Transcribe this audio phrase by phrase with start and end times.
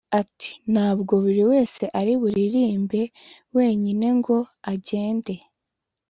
[0.19, 3.01] Ati "Ntabwo buri wese ari buririmbe
[3.55, 4.37] wenyine ngo
[4.71, 5.35] agende